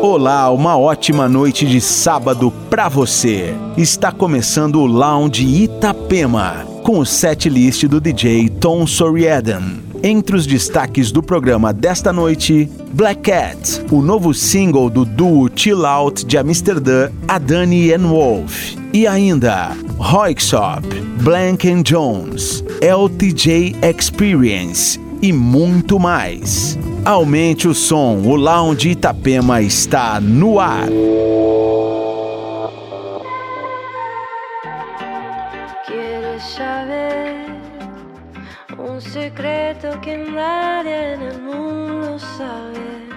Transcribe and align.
Olá, 0.00 0.48
uma 0.52 0.78
ótima 0.78 1.28
noite 1.28 1.66
de 1.66 1.80
sábado 1.80 2.52
pra 2.70 2.88
você. 2.88 3.52
Está 3.76 4.12
começando 4.12 4.76
o 4.76 4.86
Lounge 4.86 5.44
Itapema, 5.44 6.64
com 6.84 7.00
o 7.00 7.04
set 7.04 7.48
list 7.48 7.84
do 7.84 8.00
DJ 8.00 8.48
Tom 8.48 8.86
Soriaden. 8.86 9.82
Entre 10.00 10.36
os 10.36 10.46
destaques 10.46 11.10
do 11.10 11.20
programa 11.20 11.72
desta 11.72 12.12
noite, 12.12 12.70
Black 12.92 13.22
Cat, 13.22 13.84
o 13.90 14.00
novo 14.00 14.32
single 14.32 14.88
do 14.88 15.04
duo 15.04 15.50
Chill 15.54 15.84
Out 15.84 16.24
de 16.24 16.38
Amsterdã, 16.38 17.10
Adani 17.26 17.92
and 17.92 18.06
Wolf. 18.06 18.76
E 18.92 19.04
ainda, 19.04 19.76
Roixop, 19.98 20.86
Blank 21.22 21.68
and 21.68 21.82
Jones, 21.82 22.62
LTJ 22.80 23.74
Experience 23.82 25.00
e 25.20 25.32
muito 25.32 25.98
mais. 25.98 26.78
Aumente 27.10 27.66
o 27.66 27.72
som, 27.74 28.20
o 28.28 28.36
Lounge 28.36 28.90
Itapema 28.90 29.62
está 29.62 30.20
no 30.20 30.60
ar. 30.60 30.90
Quieres 35.86 36.42
saber 36.42 37.46
un 38.76 39.00
secreto 39.00 39.98
que 40.02 40.18
nadie 40.18 41.14
el 41.14 41.40
mundo 41.40 42.18
sabe. 42.18 43.08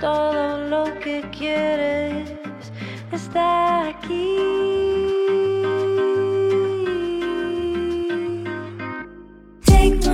Todo 0.00 0.68
lo 0.68 0.98
que 0.98 1.22
quieres 1.30 2.28
está 3.12 3.90
aquí. 3.90 4.83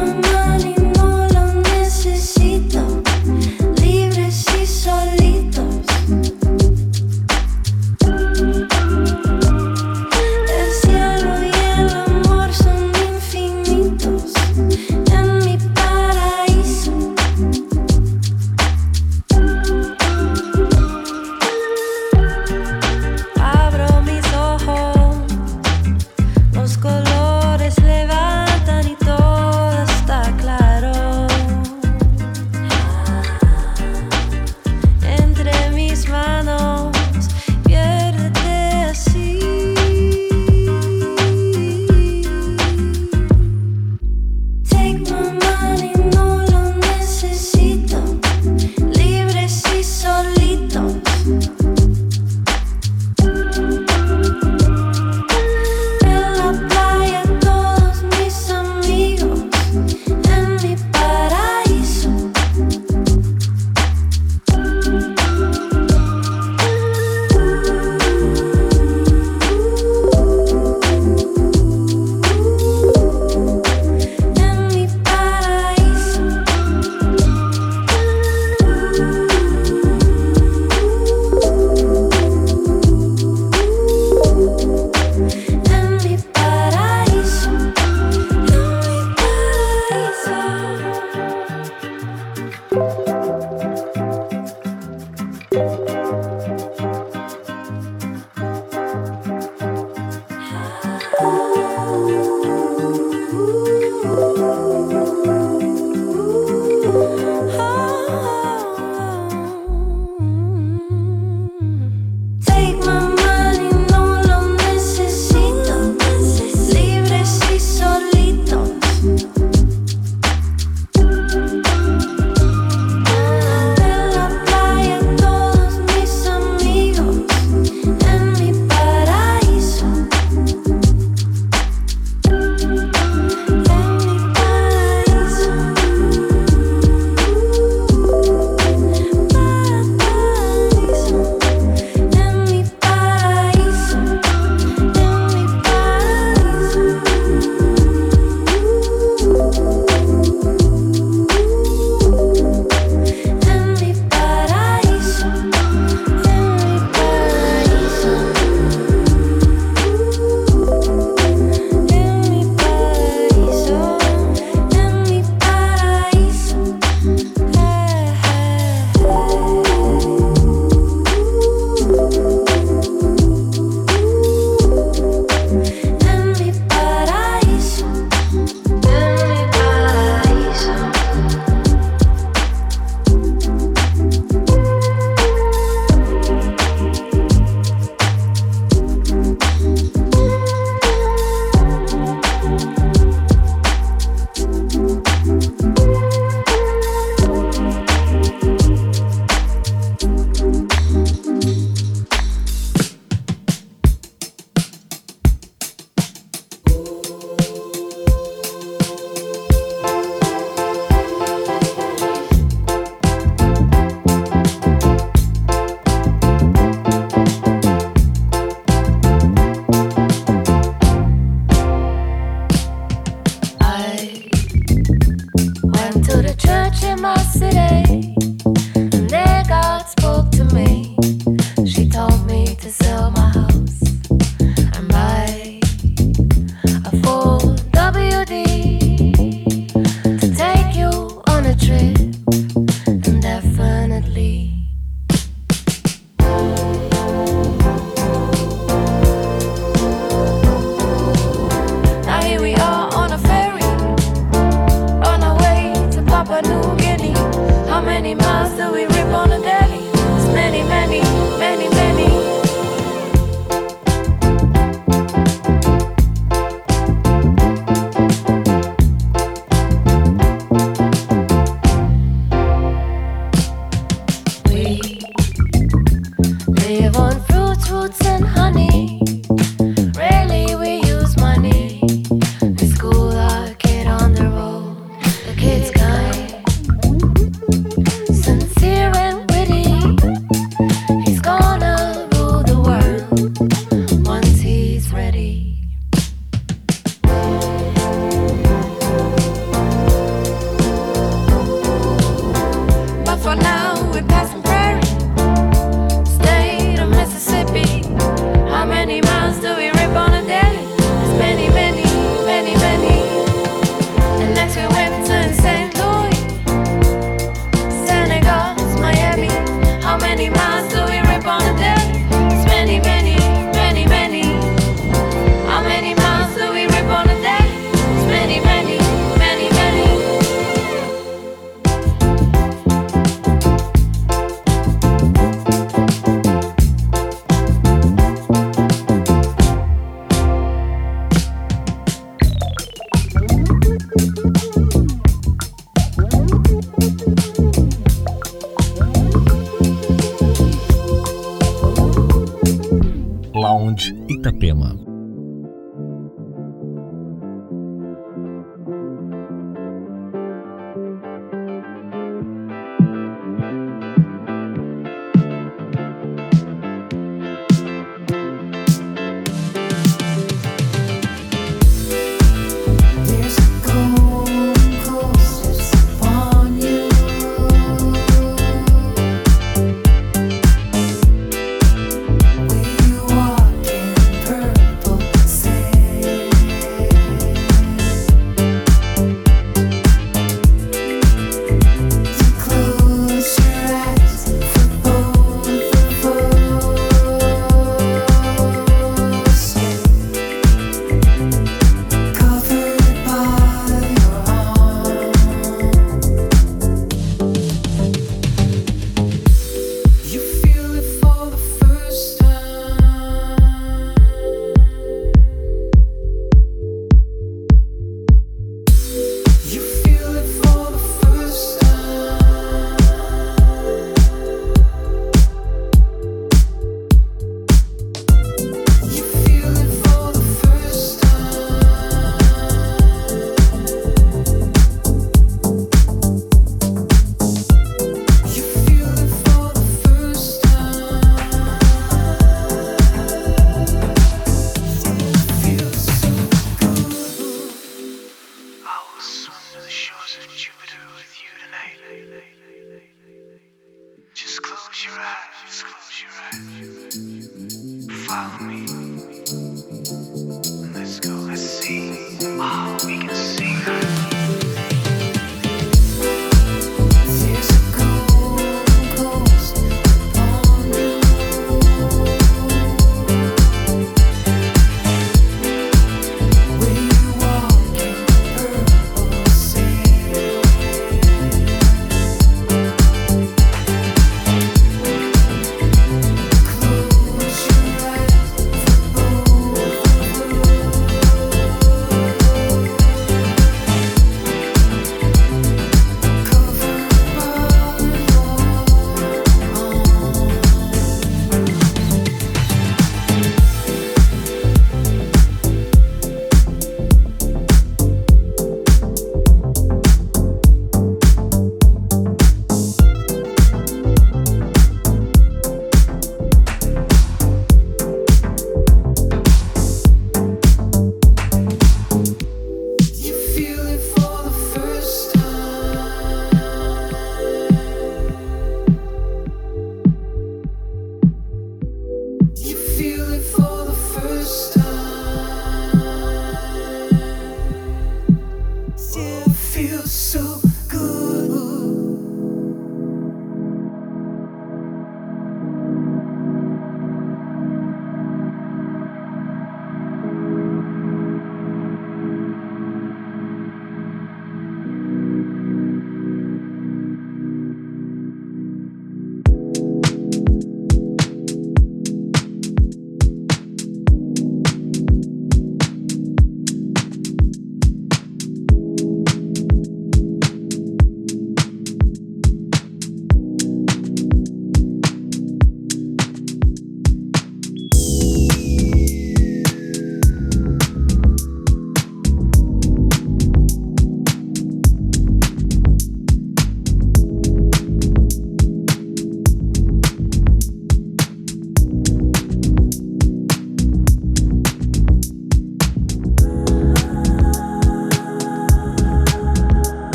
Mamá, 0.00 0.58
no 0.94 1.28
lo 1.28 1.60
necesito. 1.60 3.02
Libres 3.80 4.44
y 4.60 4.66
solos. 4.66 5.19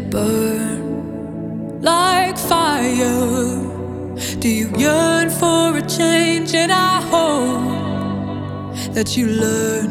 it 0.00 0.10
burn 0.10 1.82
like 1.82 2.38
fire? 2.38 3.68
Do 4.38 4.48
you 4.48 4.70
yearn 4.76 5.30
for 5.30 5.76
a 5.76 5.82
change? 5.82 6.54
And 6.54 6.72
I 6.72 7.00
hope 7.12 8.94
that 8.94 9.16
you 9.16 9.26
learn 9.26 9.90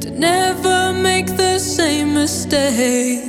to 0.00 0.10
never 0.10 0.92
make 0.92 1.26
the 1.36 1.58
same 1.58 2.14
mistake. 2.14 3.27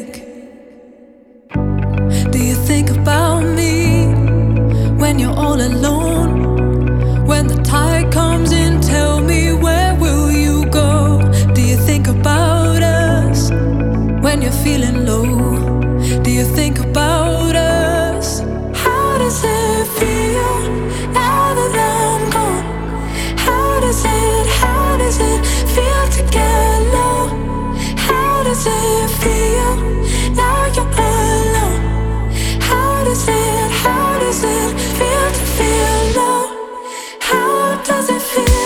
does 38.00 38.10
it 38.10 38.22
feel 38.22 38.59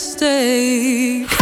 stay. 0.00 1.39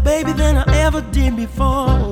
baby 0.00 0.32
than 0.32 0.56
I 0.56 0.64
ever 0.78 1.00
did 1.12 1.36
before. 1.36 2.09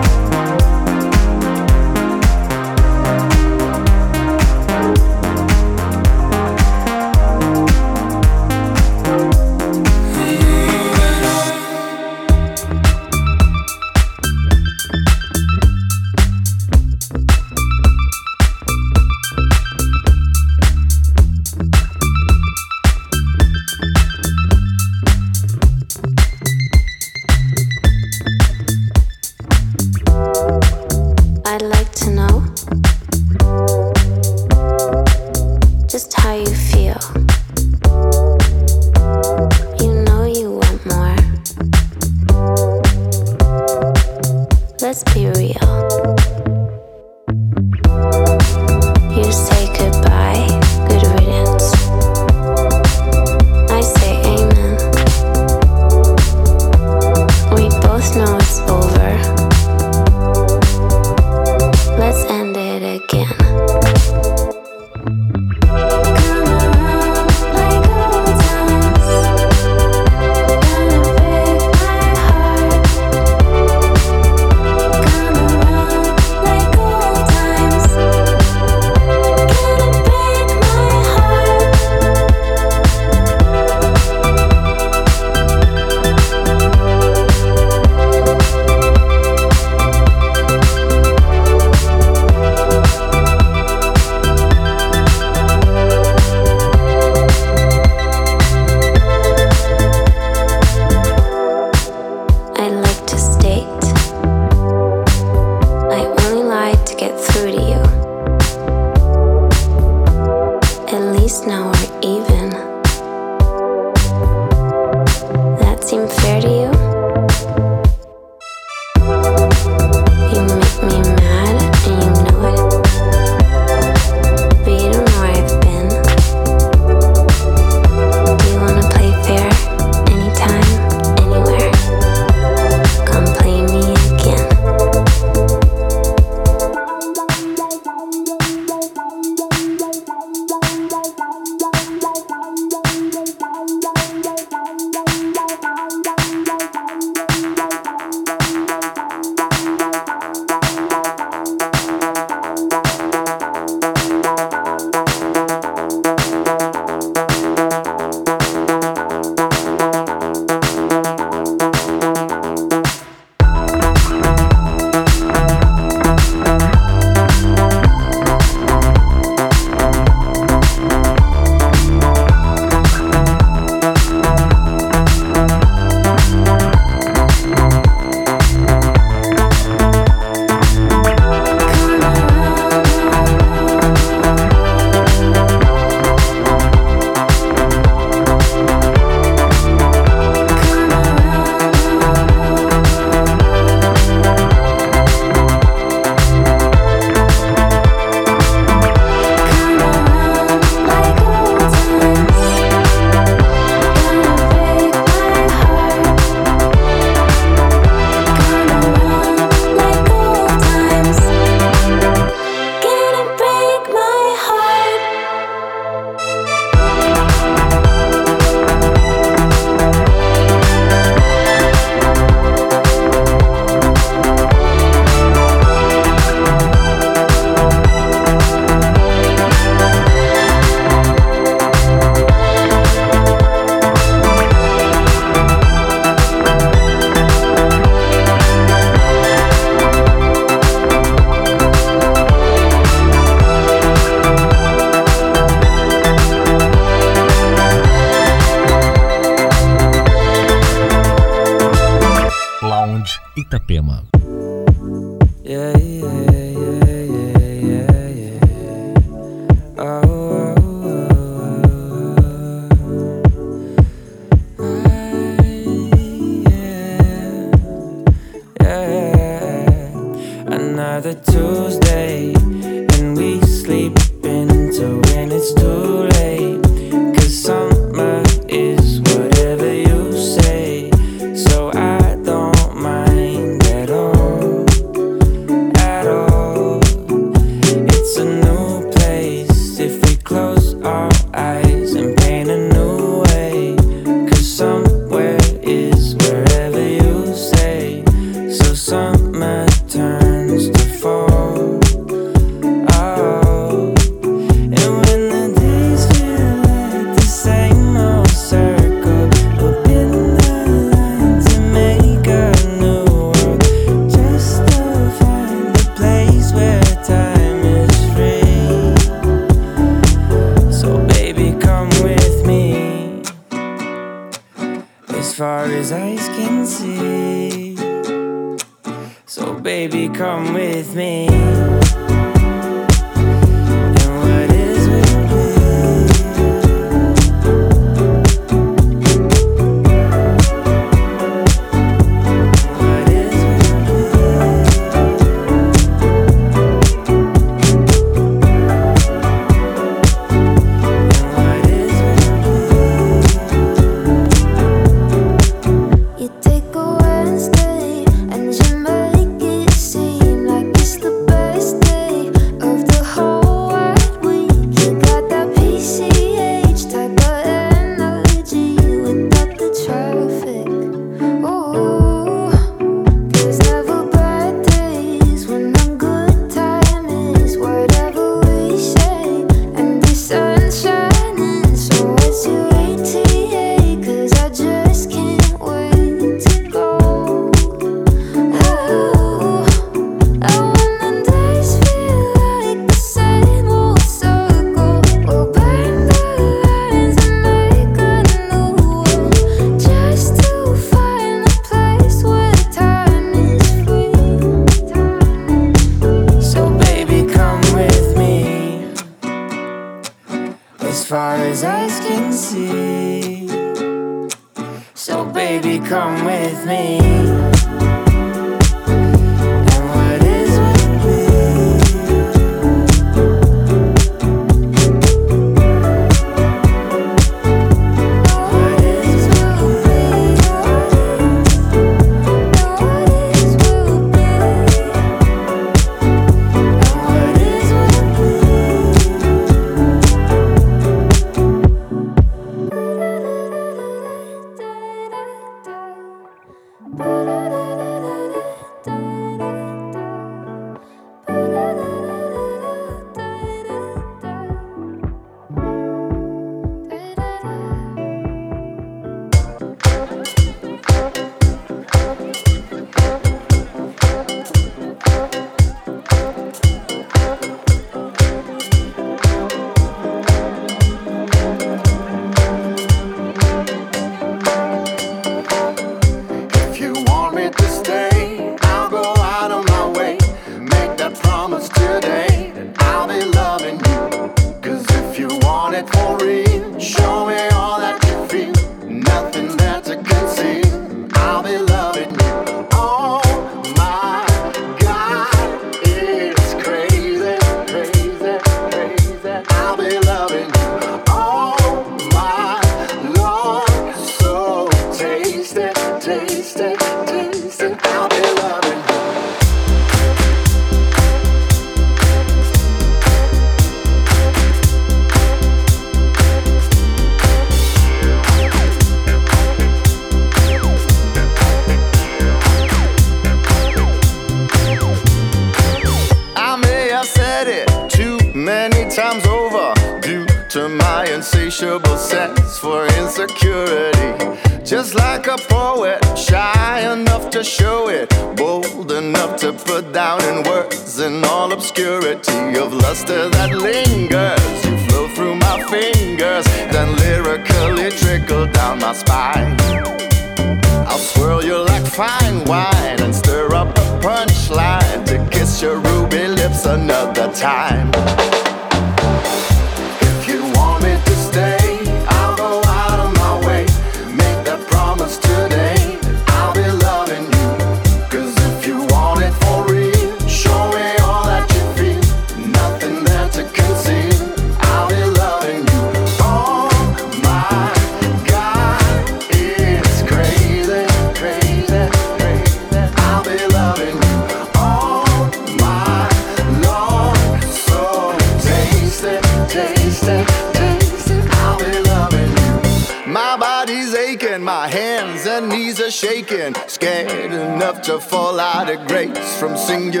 sing 599.71 599.93
you 599.93 600.00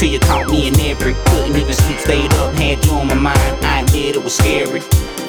Till 0.00 0.08
you 0.08 0.18
caught 0.20 0.48
me 0.48 0.66
in 0.66 0.80
every 0.80 1.12
good 1.12 1.52
nigga 1.52 1.74
sleep 1.74 1.98
stayed 1.98 2.32
up, 2.32 2.54
had 2.54 2.82
you 2.86 2.92
on 2.92 3.08
my 3.08 3.12
mind. 3.12 3.66
I 3.66 3.84
did, 3.84 4.16
it 4.16 4.24
was 4.24 4.34
scary. 4.34 4.80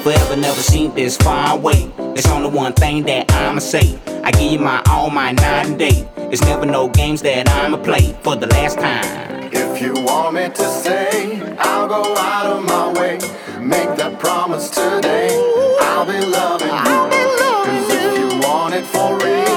Forever 0.02 0.34
never 0.34 0.62
seen 0.62 0.94
this 0.94 1.14
far 1.18 1.58
away. 1.58 1.92
There's 1.98 2.24
only 2.28 2.48
one 2.48 2.72
thing 2.72 3.02
that 3.02 3.30
I'ma 3.32 3.58
say. 3.58 3.98
I 4.24 4.30
give 4.30 4.50
you 4.50 4.58
my 4.60 4.82
all, 4.88 5.10
my 5.10 5.32
night 5.32 5.66
and 5.66 5.78
day. 5.78 6.08
It's 6.16 6.40
never 6.40 6.64
no 6.64 6.88
games 6.88 7.20
that 7.20 7.50
I'ma 7.50 7.82
play 7.82 8.16
for 8.22 8.34
the 8.34 8.46
last 8.46 8.78
time. 8.78 9.52
If 9.52 9.82
you 9.82 9.92
want 9.92 10.36
me 10.36 10.48
to 10.48 10.64
say, 10.64 11.38
I'll 11.58 11.86
go 11.86 12.16
out 12.16 12.46
of 12.46 12.64
my 12.64 12.98
way. 12.98 13.18
Make 13.60 13.94
that 13.98 14.18
promise 14.20 14.70
today. 14.70 15.36
I'll 15.82 16.06
be 16.06 16.18
loving 16.18 16.68
you. 16.68 17.52
Cause 17.66 17.90
if 17.90 18.18
you 18.18 18.40
want 18.40 18.72
it 18.72 18.86
for 18.86 19.18
real 19.18 19.51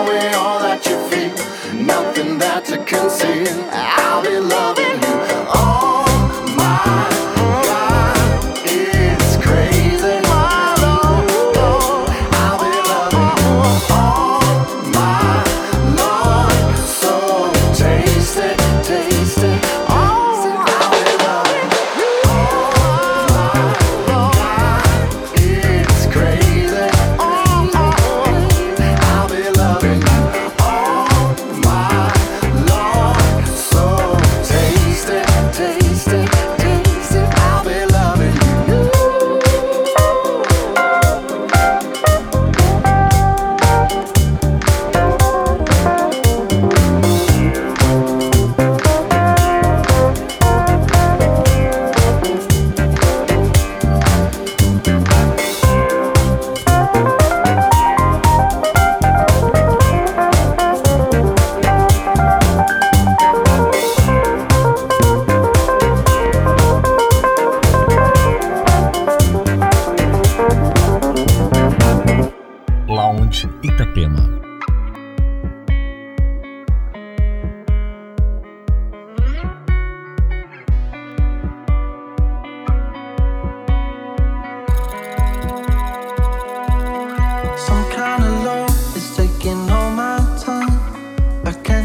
away 0.00 0.32
all 0.34 0.58
that 0.60 0.84
you 0.86 0.96
feel, 1.08 1.34
nothing 1.82 2.38
that 2.38 2.64
to 2.66 2.78
conceal. 2.84 3.54
I'll 3.72 4.22
be 4.22 4.38
loving 4.38 5.02
you. 5.02 5.33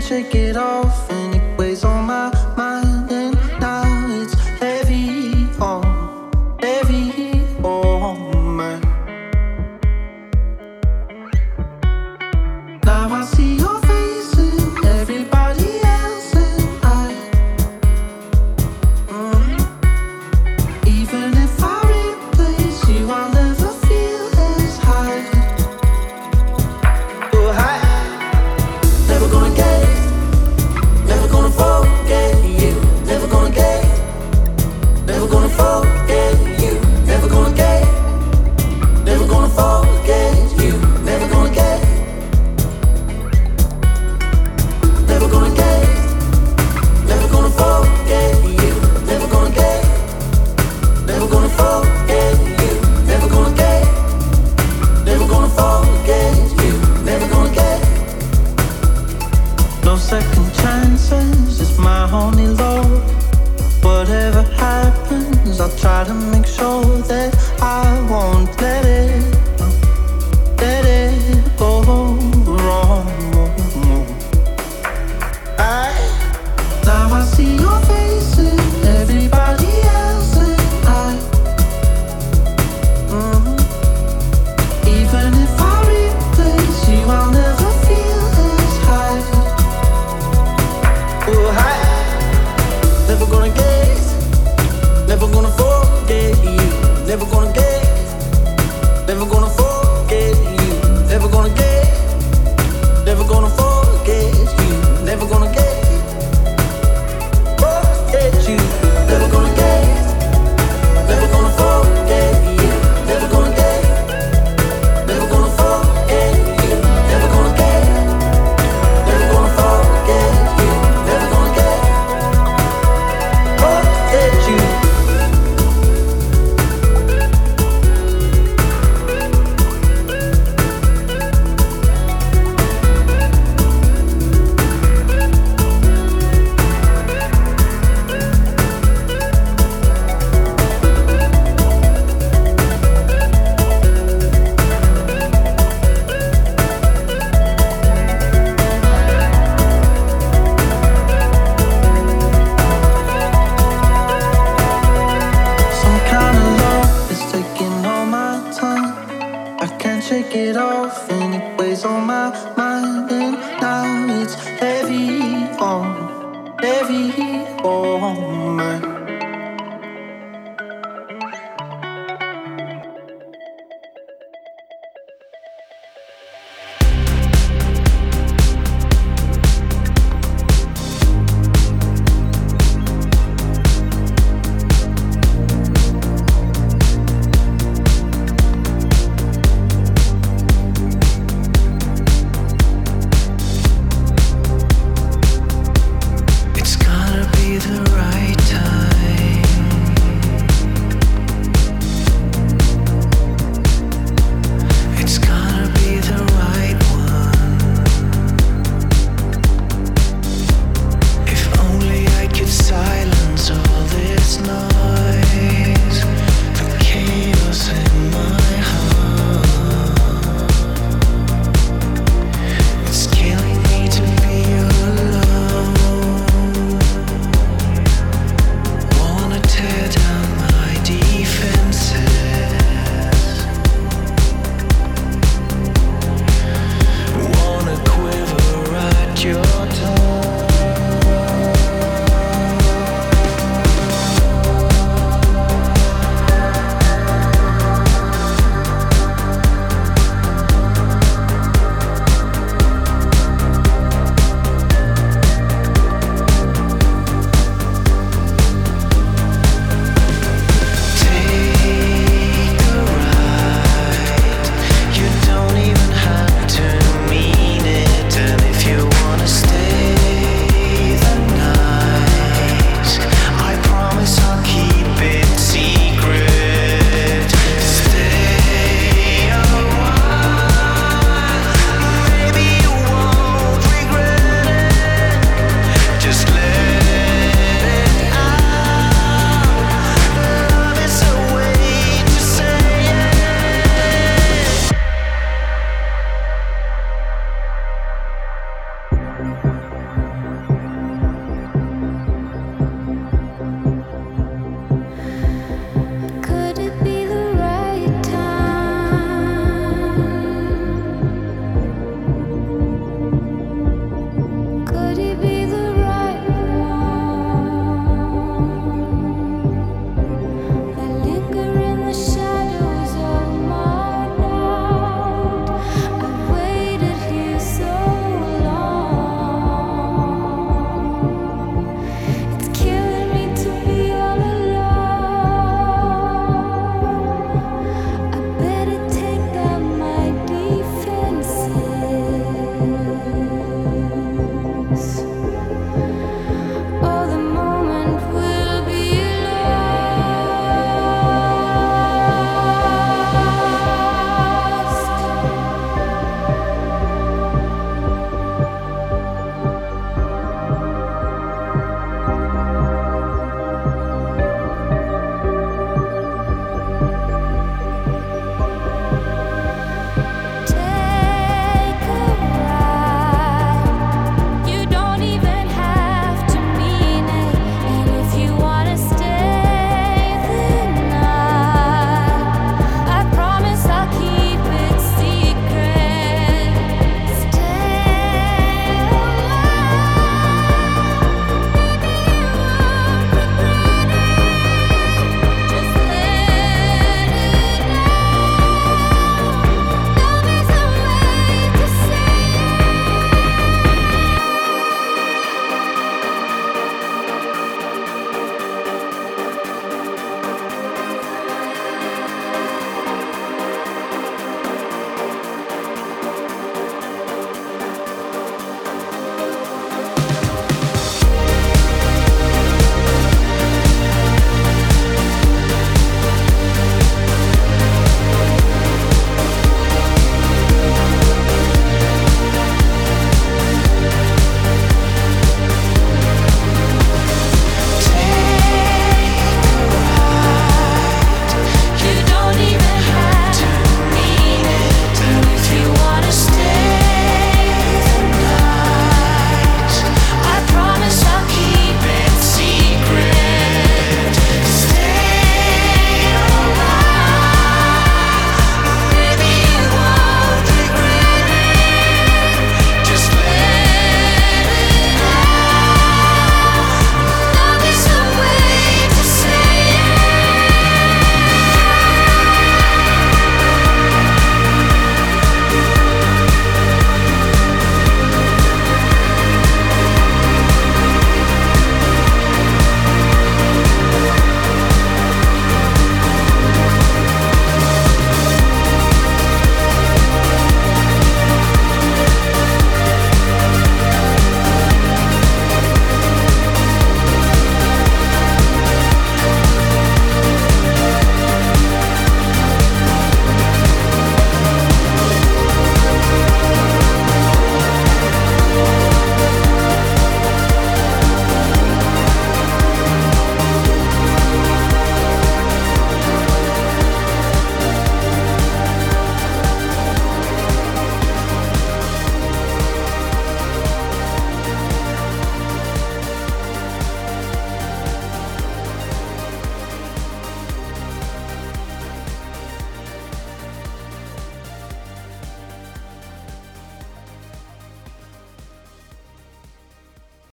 Shake 0.10 0.34
it 0.34 0.58
off, 0.58 0.69